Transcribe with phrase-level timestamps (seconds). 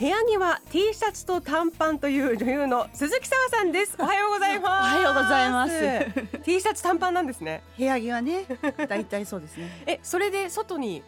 [0.00, 3.94] 部屋には T シャツと短パンという女優の鈴木沙和さんです。
[3.98, 4.94] おはようございます。
[4.94, 6.40] おはようございます。
[6.42, 7.62] T シャツ短パンなんですね。
[7.76, 8.46] 部屋着はね。
[8.88, 9.68] 大体そうですね。
[9.86, 11.02] えそれで外に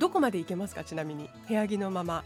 [0.00, 0.82] どこまで行けますか？
[0.82, 1.30] ちなみに。
[1.46, 2.24] 部屋着のまま。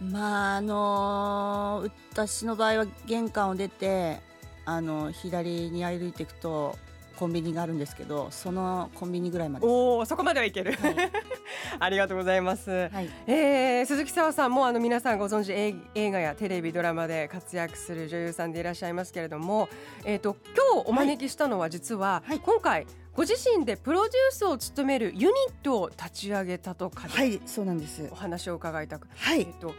[0.00, 4.20] まああのー私の場合は玄関を出て
[4.64, 6.78] あの左に歩いていくと
[7.16, 9.66] コンビニがあるんですけどそのコンビニぐらいまで。
[9.66, 10.96] おおそこまではいける、はい。
[11.80, 13.10] ありがとうございます、はい。
[13.26, 19.68] えー鈴木沙和さんもあの皆さんご存知映映画やテレビドラマで活躍する女優さんでいらっしゃいますけれども、
[20.04, 22.40] えー、と今日お招きしたのは実は、はい。
[22.40, 28.08] 今回ご自身でプロデュースを務めるユニットを立ち上げたとかで、はいそうなんです。
[28.10, 29.40] お話を伺いたく、はい。
[29.40, 29.74] えっ、と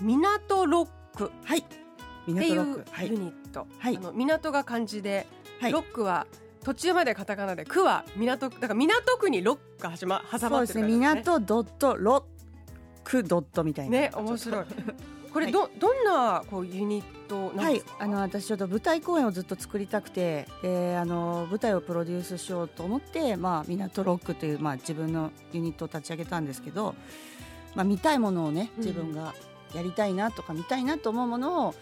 [0.00, 1.30] 港ロック。
[1.44, 1.60] はい。
[1.60, 2.84] って港いうロック。
[2.90, 3.08] はい。
[3.08, 3.96] ユニット、はい。
[3.96, 5.26] あの港が漢字で、
[5.60, 5.72] はい。
[5.72, 6.26] ロックは
[6.66, 10.96] 途中までカタカナで区は港だから港区にロックが始ま挟まってる感じですね。
[10.96, 12.22] 港ドットロッ
[13.04, 13.92] クドットみたいな。
[13.92, 14.64] ね面白い。
[15.32, 26.96] これど、どんなこうユニットなんはいですか、、あの私ちょっと舞台公演をずっと作りたくてであの舞台をプロデュースしようと思って、まあ、港ロックという、まあ、自分のユニットを立ち上げたんですけど、
[27.76, 29.36] まあ、見たいものをねうん自分が
[29.72, 31.74] やりたいなとか見たいなと思うものを、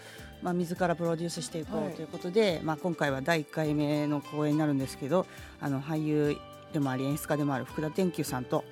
[0.44, 1.88] まあ、自らプロデュースしていこはい。
[1.88, 5.26] うということで、まあ、今回は第1回目の公演になるんですけど
[5.58, 6.36] あの俳優
[6.74, 8.64] でもあり演出家でもある福田天球さんと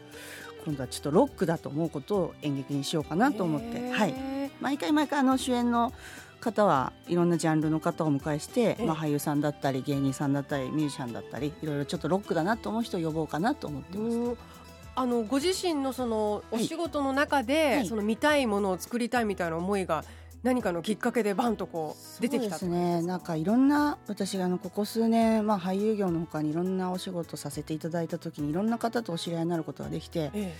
[0.66, 3.90] 今度はちょっとロックだと思うことを演劇にしようかなと思って。
[3.90, 4.14] はい。
[4.60, 5.92] 毎回毎回あの主演の
[6.40, 8.84] 方はいろんなジャンルの方をお迎えして、ええ。
[8.84, 14.16] まあ、俳優さんだったり芸人さんだったりミュージシャンだったりいろいろちょっとロックだなと思う人を呼ぼうかなと思ってます。
[14.16, 14.36] うん
[14.94, 16.66] あのご自身のそのおはい。
[16.66, 17.86] 仕事の中で、はい。
[17.86, 20.04] その見たいものを作りたいみたいな思いが
[20.42, 30.54] 何かのきっかけでバンとこう出てきたそうですねなんかいろんな私があのここ数年、まあ、俳優業のほかにいろんなお仕事させていただいた時にいろんな方とお知り合いになることができてえ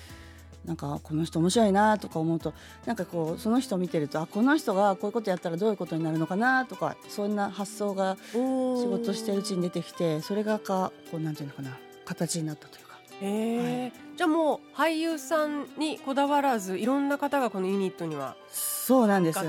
[0.65, 2.55] なんかこの人面白いなとか思うと
[2.87, 12.82] なんかこうその人を見てるとあこの人がこういうことやったらどういうことになるのかなとかそんな発想が仕事してるうちに出てきてそれがかこうなんていうのかな形になったという
[13.23, 19.39] かええじゃあもう俳優さんにこだわらずいろんな方がこのユニットにはそうなんです。
[19.39, 19.45] あ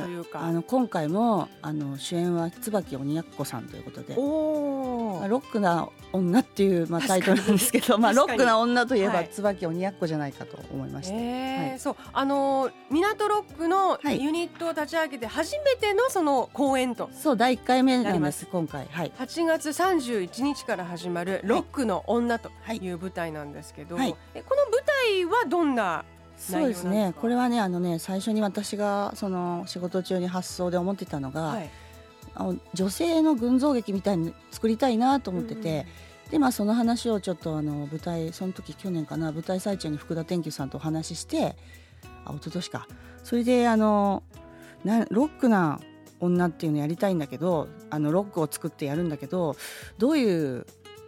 [0.52, 4.16] の今回もあの主演は椿鬼奴さんということで。
[4.18, 4.93] おまあ
[5.28, 9.30] ロックな女っていう、まあ、タイトルなんですけど、まあ、ロックな女といえば、はい。
[9.30, 11.80] 椿鬼奴じゃないかと思いまして、ええはい。
[11.80, 11.96] そう。
[12.14, 14.24] あの港ロックのはい。
[14.24, 18.46] ユニットを立ち上げて初めてのその公演とそう第1回目なんでなります。
[18.46, 18.88] 今回。
[18.92, 19.12] はい。
[19.18, 22.78] 8月31日から始まる「ロックの女」とはい。
[22.78, 24.16] いう舞台なんですけど、はい。
[24.36, 26.06] えこの舞台はどんな
[26.38, 27.14] そうですね。
[27.20, 31.70] これはねあのね最初に私がその仕事中に発想で思ってたのが、はい
[32.36, 35.86] あの女性の群像劇みたいに作りたいなと思ってて、
[36.32, 41.56] でまあその話をちょっとあの舞台その時去年かな舞台最中に福田天球さんとお話しして
[42.26, 42.88] あ一昨年か。
[43.24, 44.24] それであの
[44.84, 45.80] なロックな
[46.20, 49.56] 女っていうのやりたいんだけどあのロックを作ってやるんだけど
[49.98, 50.66] どういう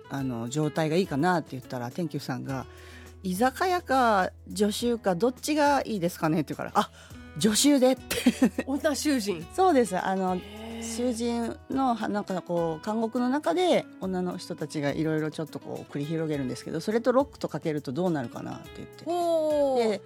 [0.09, 2.65] あの状態がいいかなって言ったら天球さんが
[3.23, 6.91] 「居酒屋か女囚かどっちがいいですかね?」って言うから「あ
[7.37, 8.63] 女囚で」って。
[8.65, 9.45] 女囚人。
[9.53, 9.97] そうです。
[9.97, 10.39] あの
[10.85, 19.99] 囚人のはなんかこう監獄の中で女の人たちがいろいろちょっとこう繰り広げるんですけどそれとロックとかけるとどうなるかなって言って。
[19.99, 20.01] で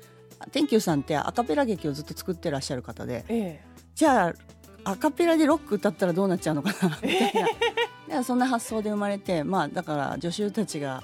[0.52, 3.26] 天球さんってアカペラ劇をずっと作ってらっしゃる方で。
[3.28, 3.62] え
[3.94, 4.34] じゃあ
[4.86, 7.34] アカペラでロック歌ったらどうなっちゃうのかなみたい
[8.08, 8.20] な。
[8.20, 11.04] でそんな発想で生まれてまあだから女囚たちが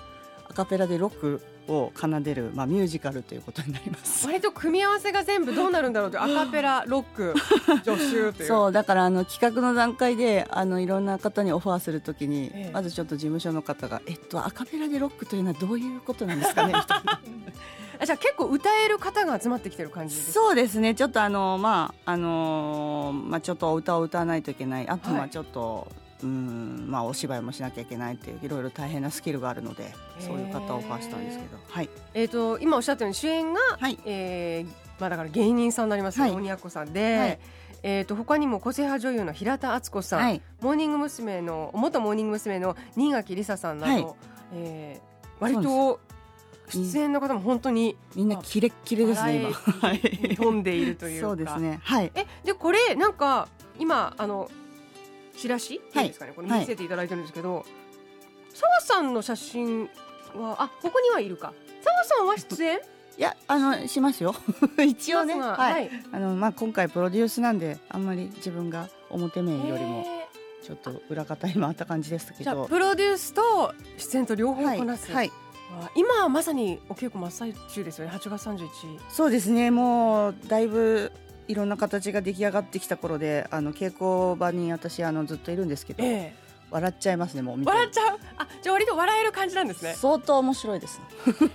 [0.49, 4.25] アカペラでロックを奏でる、まあ、ミュージカルということになります。
[4.25, 7.33] 割と組み合わせが全部どうなるんだろうと アカペラロック
[7.83, 8.47] 助手という。
[8.47, 12.71] そうだからあの企画の段階であのいろんな方にオファーするときに、ええ。
[12.73, 16.73] まずちょっと事務所の方が「えっとアカペラでロックというのはどういうことなんですかね?
[18.05, 20.33] 」じゃあ結構歌える方が集まってきてる感じですか？
[20.33, 20.93] そうですね。
[20.95, 24.87] ちょっとあのまああのーまあちょっとお歌を歌わないといけない。
[24.89, 25.29] あとははい。
[25.29, 25.87] ちょっと、
[26.25, 31.89] うんまあお芝居もしなきゃいけないっていういろいろ大変なスキルがあるのでそういう方をオファーしたんですけどはい。
[32.13, 33.99] えー、と今おっしゃったように主演が、はい。
[34.05, 36.33] えーまあ、だから芸人さんになりますよ、はい。
[36.33, 37.39] 鬼奴さんで、はい。
[37.83, 40.41] えー、と他にも個性派女優の平田敦子さん、はい。
[40.61, 41.41] モーニング娘。
[41.41, 42.59] の元モーニング娘。
[42.59, 44.05] の新垣梨沙さんなど、はい。
[44.53, 45.99] えー割と
[46.69, 49.49] 出演の方も本当にみんなキレッキレですね今。
[49.81, 51.27] バラエティーに富んでいるというか。
[51.27, 51.79] そうですね。
[51.83, 52.11] はい。
[52.15, 54.49] えでこれなんか今あの
[55.37, 57.65] チラシっていうんですかね、これはい見せていただいてるんですけど
[58.53, 59.89] 澤、さんの写真
[60.35, 61.53] はあここにはいるか。
[61.81, 62.79] 澤さんは出演？
[63.17, 64.35] いやあのしますよ。
[64.85, 65.33] 一応ね。
[65.33, 65.89] しますがはい、はい。
[66.11, 70.27] あのまあ今回プロデュースなんであんまり自分が表面よりもへ
[70.65, 75.31] ちょっと裏方に回った感じですーじゃあけどプロデュースと出演と両方はいこなす、はい
[75.71, 78.11] あ今まさにお稽古真っ最中ですよね。
[78.11, 79.71] 8月31そうですね。
[79.71, 81.11] もうだいぶ
[81.47, 86.33] いろんな形が出来上がってきた頃であの稽古場に私あのずっといるんですけど、え
[86.71, 88.17] 笑っちゃいますねもう笑っちゃう？
[88.37, 89.93] あじゃあ割と笑える感じなんですね。
[89.95, 90.99] 相当面白いです。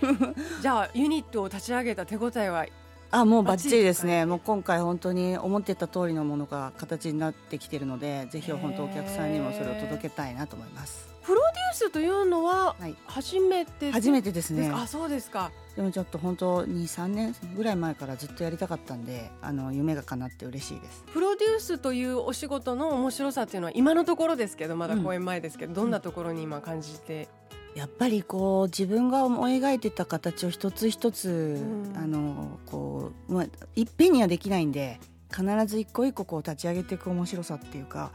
[0.62, 2.66] じゃあユニットを立ち上げた手応えは
[3.10, 4.24] あもうバッチリですね。
[4.24, 11.08] もう今回本当に思ってた通りのものが形になってきてるのでぜひ本当お客さんにもそれを届けたいなと思います。
[11.24, 12.96] プロースというのははい。
[13.06, 14.70] 初めて初めてですね。
[14.72, 15.50] あそうですか。
[15.76, 21.04] でもちょっと本当23年ぐらい前からずっとやりたかったんであの夢が叶って嬉しいです。
[21.12, 27.28] プロデュースというお仕事の面白さっていうのは今のところですけどまだ公演前ですけど、どんなところに今感じて、
[27.74, 31.96] やっぱりこう自分が思い描いてた形を一つ一つ、ん。
[31.96, 33.46] あのこう、まあ、
[33.76, 34.98] いっぺんにはできないんで
[35.30, 38.10] 必ず一個一個こう立ち上げていく面白さっていうか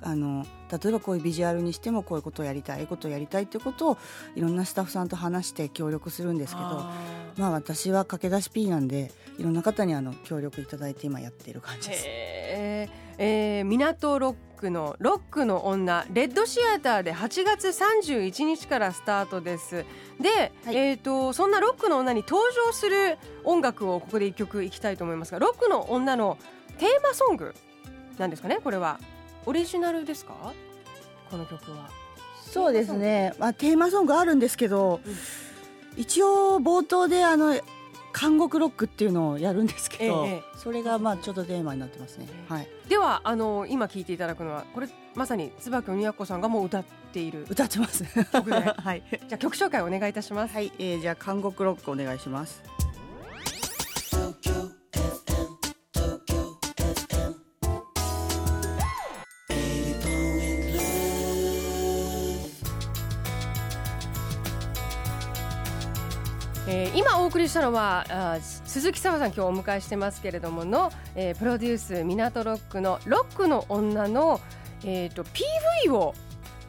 [0.00, 3.98] あの例えばこういうビジュアルにしてもこういうことをやりたいことをやりたいっていうことを
[4.36, 6.94] いろんなスタッフさんと話して協力するんですけどあ
[7.36, 12.04] まあ私は駆け出し P なんでいろんな方にあの協力いただいて今やっている感じーです。
[12.06, 13.08] へー。
[13.20, 19.84] えー、港ロックのロックの女レッドシアターで8月31日からスタートです。
[20.20, 20.76] で、はい。
[20.76, 26.38] えー、とそんなロックの女に登場する音楽をここで一曲いきたいと思いますがロックの女の
[26.78, 27.54] テーマソング
[28.18, 29.00] なんですかねこれは
[29.48, 30.52] オリジナルですか？
[31.30, 31.88] この曲は。
[32.44, 35.16] そうですね、まあ、テーマソングあるんですけど、うん。
[35.96, 37.58] 一応冒頭であの
[38.18, 42.26] 監獄ロックっていうのをやるんですけど、ええそれがまあちょっとテーマになってますね。
[42.48, 48.04] はい、ではあの今聴いていただくのはこれまさに椿鬼奴さんがもう歌っている歌ってます。
[48.04, 50.52] はい、じゃあ曲紹介お願いいたします。
[50.52, 52.62] はい、えー、じゃあ監獄ロックお願いします。
[66.70, 74.40] えー今お送りしたのはあー鈴木沙和さん今日お迎えしてますけれどもの、えープロデュース港ロックのロックの女の、
[74.84, 76.14] えー、と PV を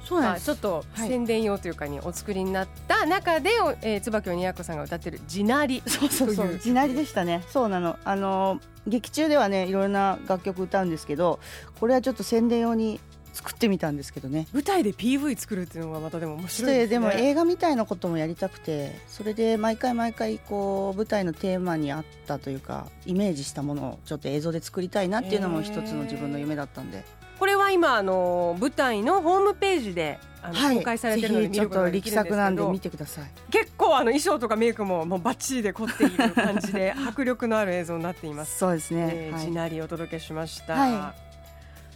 [0.05, 1.09] そうまあちょっとはい。
[1.09, 6.57] 宣伝用というかにお作りになった中で、おえー、椿鬼奴さんが歌ってる「地鳴り」そうそうそう。
[6.57, 7.43] 地鳴りでしたね。
[7.49, 7.97] そうなの。
[8.05, 11.39] あの劇中ではね、いろいろな楽曲歌うんですけど、
[11.79, 12.99] これはちょっと宣伝用に
[13.33, 14.47] 作ってみたんですけどね。
[14.53, 16.87] 舞台で PV 作るっていうのがまたでも面白いですね。
[16.87, 27.03] ででも映画みたいなこともやりたくてそれで毎回毎回こう舞台のテーマに合ったというかイメージしたものをちょっと映像で作りたいなっていうのも一つの自分の夢だったんで、
[27.39, 38.57] これは今あの舞台のホームページであの、公開されてるので見ることができるんですけ作なんでど見てください結構あの衣装とかメイクももうバッチリで凝っている感じで迫力のある映像になっています。
[38.57, 40.73] そうですね、えー、はい、お届けしました。
[40.73, 41.13] は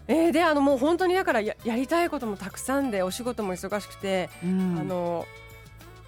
[0.07, 4.77] えーであのもう本当にだからややりたいこともたくさんでお仕事も忙しくて、うん。
[4.79, 5.25] あの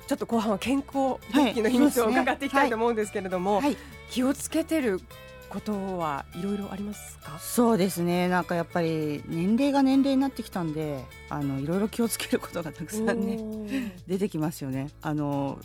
[0.08, 3.78] ちょっと後半は健康はい復帰の秘密を伺っていきたいと思うんですけれども、はい。
[4.12, 5.02] 気をつけてる
[5.50, 7.40] ことはいろいろありますか？
[7.40, 8.28] そうですね。
[8.28, 14.90] なんかやっぱり年齢が年齢になってきたんであのいろいろ気をつけることがたくさんね出てきますよね。
[15.02, 15.58] あの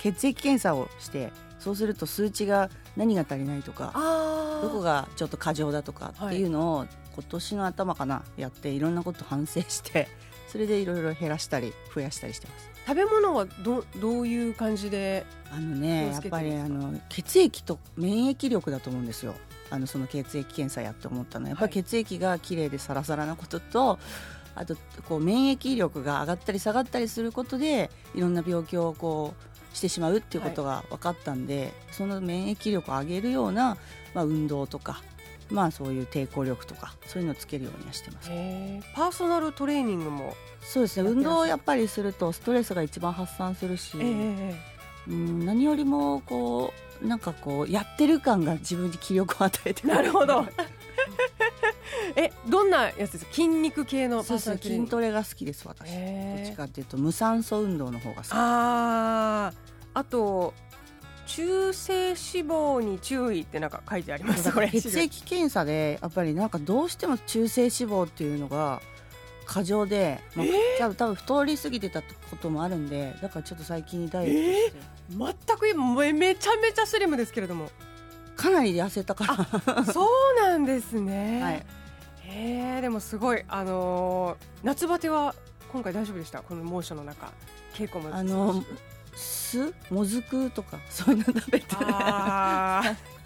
[0.00, 3.92] 血液検査をしてそうすると数値が何が足りないとか
[4.62, 6.86] どこがちょっと過剰だとかっていうのを
[7.18, 10.06] 今年の頭かなやっていろんなこと反省して
[10.46, 12.70] それでいろいろ減らしたり増やしたりしてます。
[12.86, 19.34] 食べ物はどどういう感じであのねやっぱりあの血液と免疫力だと思うんですよ。
[19.70, 21.48] あのその血液検査やって思ったのは。
[21.50, 21.84] やっぱりはい。
[21.84, 23.98] 血液がきれいでサラサラなことと、
[24.54, 33.76] あとこう免疫力が上がったり下がったりすることでいろんな病気をこうしてしまうっていうことが分かったんで、その免疫力を上げるような、
[34.14, 35.02] まあ、運動とか、
[35.50, 38.28] まあ、そういう抵抗力とかそういうのをつけるようにはしてます。
[38.94, 41.08] パーソナルトレーニングも、そうですね。
[41.08, 44.54] 運動をやっぱりするとストレスが一番発散するし、え
[45.08, 50.44] うん何よりもこうなんかこうやってる感が自分に気力を与えてなるほど。
[52.16, 53.32] えどんなやつですか？
[53.32, 54.86] 筋肉系のパそうそうーソナルトレーニング。
[54.86, 55.90] 筋トレが好きです私。
[55.92, 58.26] どっちかっていうと無酸素運動の方が好き。
[58.32, 59.58] あー。
[59.94, 60.52] あと
[61.38, 68.82] 中性脂肪に注意ってなんか書いてあります血液検査でやっぱりなんかどうしても中性脂肪っていうのが
[69.46, 70.46] 過剰で、まあ
[70.80, 72.08] 多分多分太りすぎてたこ
[72.40, 77.70] ともあるんでだからちょっと最近ダイエットして、全くめめちゃめちゃスリムですけれども。
[78.36, 79.84] かなり痩せたから。
[79.84, 81.54] そうなんですね、 はい。
[81.54, 85.34] へえでもすごいあのー夏バテは
[85.72, 86.42] 今回大丈夫でした？
[86.42, 87.32] この猛暑の中
[87.74, 88.14] 稽古も。
[88.14, 88.62] あの
[89.18, 91.66] 酢もずくとかそういうの食べて。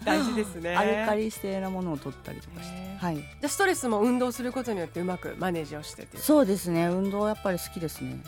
[0.03, 0.75] 大事ですね。
[0.75, 2.97] アルカリ性なものを取ったりとかして。
[2.97, 3.15] はい。
[3.15, 6.17] じゃあストレスも運動することによってうまくマネージをしてって。
[6.17, 6.87] そうですね。
[6.87, 8.21] 運動やっぱり好きですね。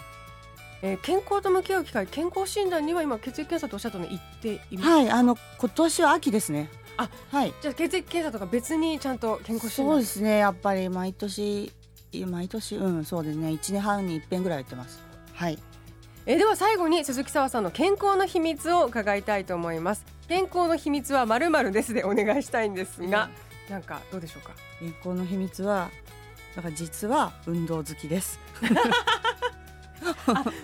[0.81, 6.69] えー健康と向き合う機会健康診断には今血液検査とおっしゃったの行っています、はいあの今年は秋ですね。
[6.97, 7.53] あはい。
[7.61, 9.95] じゃあ血液検査とか別にちゃんと健康診断。
[9.95, 10.37] そうですね。
[10.37, 11.73] やっぱり毎年
[12.27, 13.49] 毎年うんそうですね。
[13.49, 15.01] 1年半に一遍ぐらいやってます。
[15.33, 15.57] はい
[16.27, 20.03] えーでは最後に鈴木沙さんの健康の秘密を伺いたいと思います。
[20.27, 23.29] 健康の秘密はまるまるですでお願いしたいんですが、
[23.69, 24.53] なんかどうでしょうか？
[24.79, 25.91] 健康の秘密は
[26.55, 28.39] だから実は運動好きです。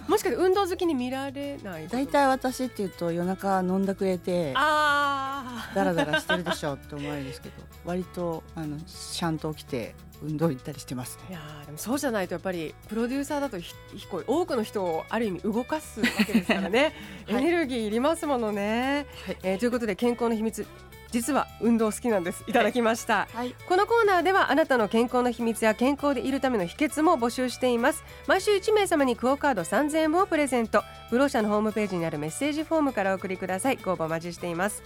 [0.08, 11.24] もしかして運動好きに見られない大体私っていうと夜中飲んだくれてああダラダラしてるでしょって思われるんですけど割とあのちゃんと起きて運動行ったりしてますね。
[11.30, 16.94] いやーでもそうじゃないとやっぱりプロデューサーだとひひこ多くの人をある意味動かすわけですからね、
[17.28, 17.44] はい。
[17.44, 19.38] エネルギーいりますものね、はい。
[19.44, 20.66] えーということで健康の秘密
[21.12, 22.44] 実は運動好きなんです。
[22.48, 22.54] い。
[22.54, 23.54] ただきました、はい。
[23.68, 28.04] このコーナーではあなたの健康の秘密や健康でいるための秘訣も募集しています。
[28.28, 30.84] 毎週1名様にクオカード3000円分をプレゼント。
[31.10, 33.78] ブロー社のホームページにあるメッセージフォームからお送りください。
[33.78, 34.84] ご応募お待ちしています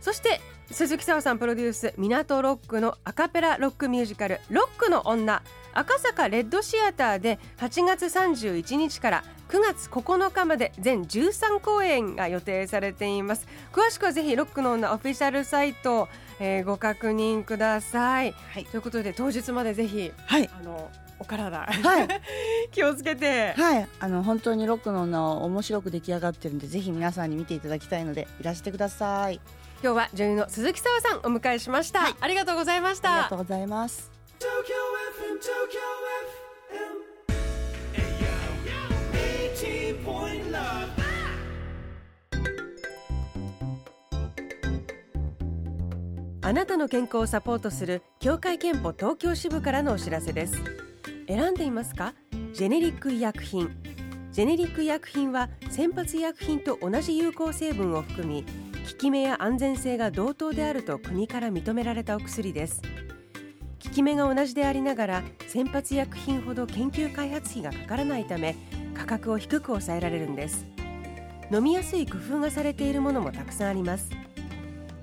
[0.00, 0.40] そして
[0.70, 5.42] 鈴木沙央さんプロデュース港ロックのアカペラロックミュージカル「ロックの女」
[5.72, 13.46] 赤坂レッドシアターで8月31日から9月9日まで全13公演が予定されています。
[13.72, 18.64] 詳しくはぜひロックの女オフィシャルサイトを、えーご確認ください、はい。
[18.64, 20.48] ということで当日までぜひはい。
[20.52, 20.88] あの
[21.18, 22.08] お体、はい。
[22.70, 23.52] 気をつけて。
[23.56, 23.88] はい。
[23.98, 29.40] あの本当にロックの女を面白く出来上がってるんでぜひ皆さんに見ていただきたいのでいらしてください
[29.82, 33.14] 今日は女優の鈴木沙央さんお迎えしました、ありがとうございました。
[33.14, 34.10] ありがとうございます。
[34.38, 34.46] Tokyo
[35.16, 35.80] FM, Tokyo
[36.68, 37.00] FM.
[37.94, 38.28] Hey yo,
[39.54, 40.90] 80 point love.
[46.42, 50.56] あなたの健康をサポートする協会憲法東京支部からのお知らせです。
[51.26, 52.12] 選んでいますか？
[52.52, 53.70] ジェネリック医薬品。
[54.32, 58.44] ジェネリック医薬品は先発医薬品と同じ有効成分を含み
[58.90, 62.82] 効き目や安全性が同等であると国から認められたお薬です。
[63.82, 68.56] 効き目が同じでありながら先発医薬品ほど研究開発費がかからないため
[68.92, 70.66] 価格を低く抑えられるんです。
[71.52, 74.10] 飲みやすい工夫がされているものもたくさんあります。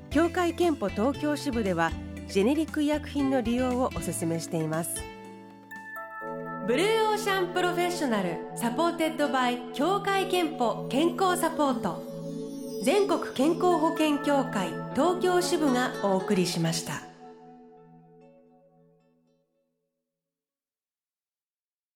[0.10, 1.92] 協会憲法東京支部では
[2.28, 5.02] ジェネリック医薬品の利用をお勧めしています。
[6.68, 12.17] Blue Ocean professional supported by 協会けんぽ健康サポート。
[12.88, 17.07] 全国健康保険協会東京支部がお送りしました。